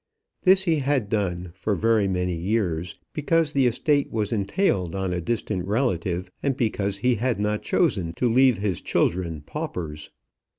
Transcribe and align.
This 0.41 0.63
he 0.63 0.77
had 0.77 1.09
done 1.09 1.51
for 1.53 1.75
very 1.75 2.07
many 2.07 2.33
years, 2.35 2.97
because 3.13 3.51
the 3.51 3.67
estate 3.67 4.11
was 4.11 4.31
entailed 4.31 4.95
on 4.95 5.13
a 5.13 5.21
distant 5.21 5.63
relative, 5.67 6.31
and 6.41 6.57
because 6.57 6.97
he 6.97 7.17
had 7.21 7.39
not 7.39 7.61
chosen 7.61 8.11
to 8.13 8.27
leave 8.27 8.57
his 8.57 8.81
children 8.81 9.41
paupers. 9.41 10.09